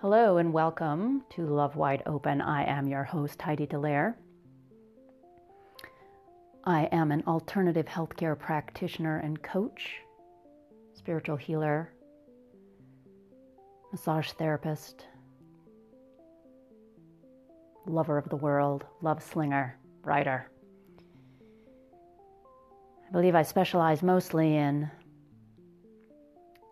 [0.00, 2.40] Hello and welcome to Love Wide Open.
[2.40, 4.14] I am your host, Heidi Dallaire.
[6.62, 9.96] I am an alternative healthcare practitioner and coach,
[10.94, 11.92] spiritual healer,
[13.90, 15.04] massage therapist,
[17.84, 20.48] lover of the world, love slinger, writer.
[23.08, 24.88] I believe I specialize mostly in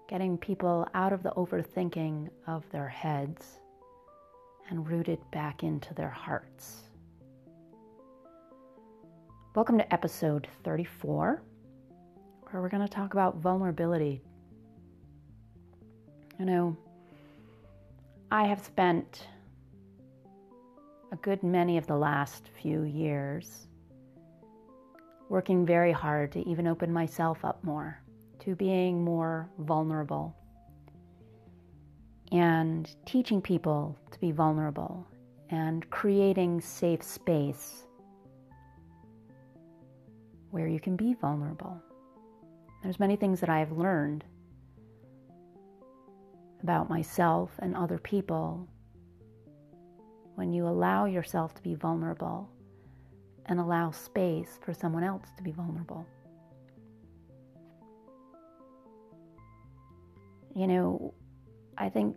[0.08, 3.58] getting people out of the overthinking of their heads
[4.70, 6.82] and rooted back into their hearts.
[9.56, 11.42] Welcome to episode 34,
[12.42, 14.22] where we're going to talk about vulnerability.
[16.38, 16.76] You know,
[18.30, 19.26] I have spent
[21.10, 23.66] a good many of the last few years
[25.28, 28.00] working very hard to even open myself up more
[28.46, 30.32] to being more vulnerable
[32.30, 35.04] and teaching people to be vulnerable
[35.50, 37.86] and creating safe space
[40.50, 41.82] where you can be vulnerable.
[42.84, 44.24] There's many things that I have learned
[46.62, 48.68] about myself and other people
[50.36, 52.48] when you allow yourself to be vulnerable
[53.46, 56.06] and allow space for someone else to be vulnerable.
[60.56, 61.12] You know,
[61.76, 62.16] I think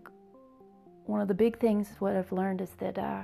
[1.06, 3.24] one of the big things what I've learned is that, uh,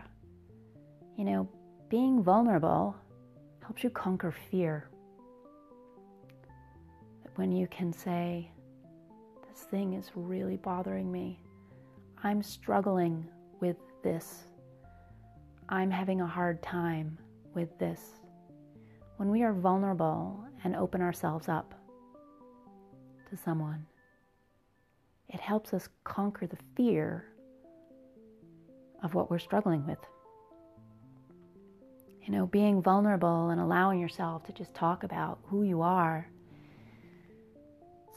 [1.16, 1.48] you know,
[1.88, 2.98] being vulnerable
[3.64, 4.90] helps you conquer fear.
[7.36, 8.52] When you can say,
[9.50, 11.40] this thing is really bothering me,
[12.22, 13.26] I'm struggling
[13.62, 14.44] with this,
[15.70, 17.18] I'm having a hard time
[17.54, 18.02] with this.
[19.16, 21.74] When we are vulnerable and open ourselves up
[23.30, 23.86] to someone,
[25.30, 27.26] it helps us conquer the fear
[29.04, 30.00] of what we're struggling with.
[32.24, 36.28] You know, being vulnerable and allowing yourself to just talk about who you are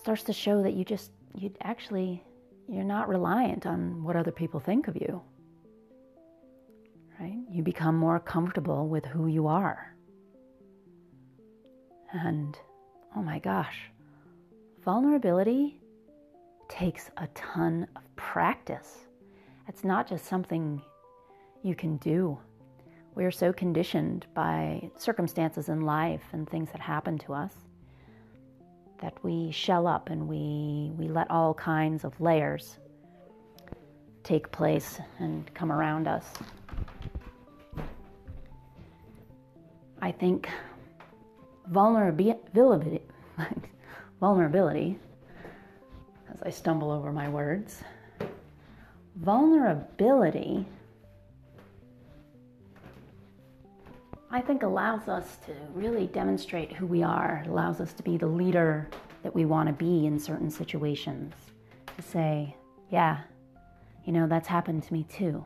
[0.00, 2.24] starts to show that you just, you actually,
[2.68, 5.20] you're not reliant on what other people think of you.
[7.20, 7.38] Right?
[7.50, 9.94] You become more comfortable with who you are.
[12.12, 12.56] And
[13.14, 13.90] oh my gosh,
[14.82, 15.77] vulnerability
[16.68, 19.06] takes a ton of practice.
[19.66, 20.80] It's not just something
[21.62, 22.38] you can do.
[23.14, 27.52] We are so conditioned by circumstances in life and things that happen to us
[29.00, 32.78] that we shell up and we, we let all kinds of layers
[34.22, 36.26] take place and come around us.
[40.00, 40.48] I think
[41.68, 43.00] vulnerability,
[44.20, 44.98] vulnerability
[46.40, 47.82] as I stumble over my words.
[49.16, 50.64] Vulnerability,
[54.30, 58.16] I think, allows us to really demonstrate who we are, it allows us to be
[58.16, 58.88] the leader
[59.22, 61.34] that we want to be in certain situations.
[61.96, 62.54] To say,
[62.90, 63.22] yeah,
[64.04, 65.44] you know, that's happened to me too.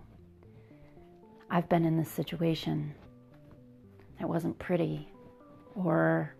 [1.50, 2.94] I've been in this situation.
[4.20, 5.08] It wasn't pretty.
[5.74, 6.34] Or,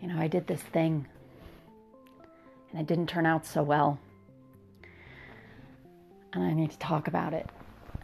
[0.00, 1.06] you know, I did this thing
[2.74, 4.00] and it didn't turn out so well.
[6.32, 7.48] And I need to talk about it.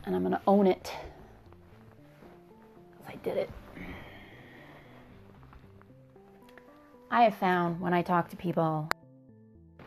[0.07, 0.93] And I'm going to own it.
[3.09, 3.51] I did it.
[7.11, 8.89] I have found when I talk to people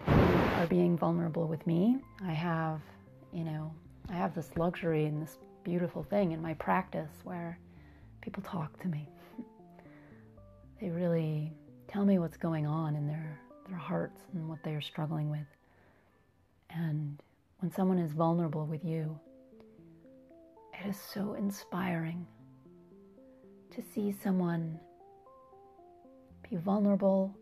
[0.06, 2.82] who are being vulnerable with me, I have,
[3.32, 3.74] you know,
[4.10, 7.58] I have this luxury and this beautiful thing in my practice where
[8.20, 9.08] people talk to me.
[10.82, 11.54] they really
[11.88, 15.48] tell me what's going on in their their hearts and what they are struggling with.
[16.70, 17.22] And
[17.60, 19.20] when someone is vulnerable with you,
[20.74, 22.26] it is so inspiring
[23.72, 24.80] to see someone
[26.50, 27.36] be vulnerable,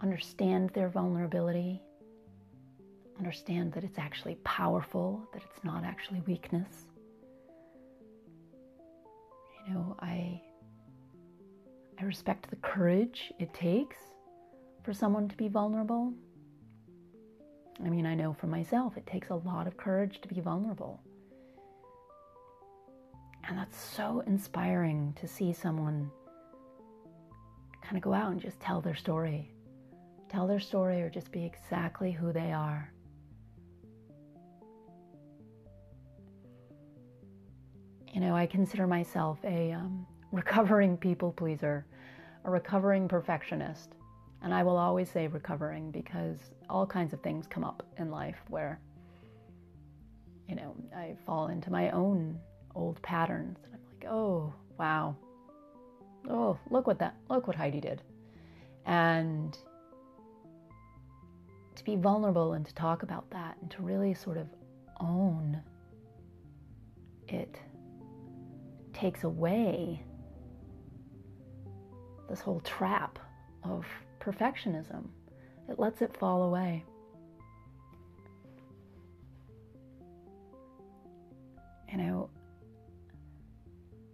[0.00, 1.82] understand their vulnerability,
[3.18, 6.86] understand that it's actually powerful, that it's not actually weakness.
[9.66, 10.40] You know, I
[12.00, 13.96] I respect the courage it takes
[14.82, 16.12] for someone to be vulnerable.
[17.84, 21.00] I mean, I know for myself, it takes a lot of courage to be vulnerable.
[23.48, 26.10] And that's so inspiring to see someone
[27.82, 29.50] kind of go out and just tell their story.
[30.28, 32.92] Tell their story or just be exactly who they are.
[38.12, 41.86] You know, I consider myself a um, recovering people pleaser,
[42.44, 43.94] a recovering perfectionist.
[44.42, 46.36] And I will always say recovering because
[46.68, 48.80] all kinds of things come up in life where,
[50.48, 52.38] you know, I fall into my own
[52.74, 53.58] old patterns.
[53.64, 55.16] And I'm like, oh, wow.
[56.28, 58.02] Oh, look what that, look what Heidi did.
[58.84, 59.56] And
[61.76, 64.48] to be vulnerable and to talk about that and to really sort of
[65.00, 65.60] own
[67.28, 67.58] it
[68.92, 70.02] takes away
[72.28, 73.18] this whole trap
[73.64, 73.86] of
[74.22, 75.08] perfectionism.
[75.68, 76.84] It lets it fall away.
[81.90, 82.30] You know,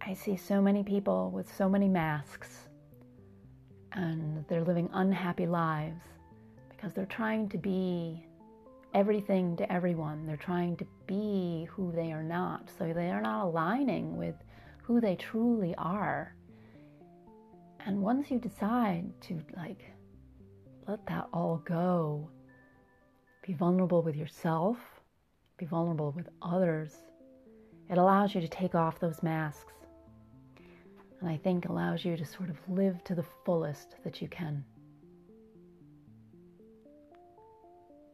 [0.01, 2.69] I see so many people with so many masks
[3.93, 6.01] and they're living unhappy lives
[6.69, 8.25] because they're trying to be
[8.93, 10.25] everything to everyone.
[10.25, 12.69] They're trying to be who they are not.
[12.77, 14.35] So they are not aligning with
[14.83, 16.35] who they truly are.
[17.85, 19.83] And once you decide to like
[20.89, 22.27] let that all go,
[23.45, 24.77] be vulnerable with yourself,
[25.57, 26.95] be vulnerable with others,
[27.91, 29.73] it allows you to take off those masks.
[31.21, 34.63] And I think allows you to sort of live to the fullest that you can.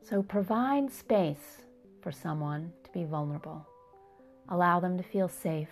[0.02, 1.62] So provide space
[2.02, 3.66] for someone to be vulnerable.
[4.50, 5.70] Allow them to feel safe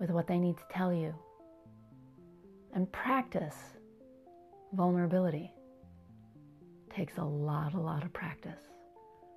[0.00, 1.14] with what they need to tell you.
[2.74, 3.56] And practice
[4.72, 5.52] vulnerability.
[6.98, 8.58] Takes a lot, a lot of practice,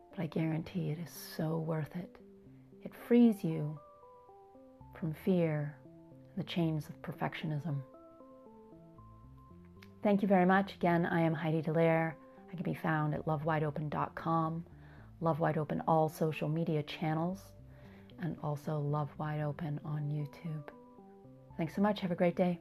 [0.09, 2.17] but I guarantee it is so worth it.
[2.83, 3.79] It frees you
[4.99, 5.75] from fear
[6.35, 7.75] and the chains of perfectionism.
[10.01, 10.73] Thank you very much.
[10.73, 12.15] Again, I am Heidi Dallaire.
[12.51, 14.65] I can be found at lovewideopen.com,
[15.19, 17.41] Love Wide Open all social media channels
[18.23, 20.63] and also Love Wide Open on YouTube.
[21.57, 21.99] Thanks so much.
[21.99, 22.59] Have a great day.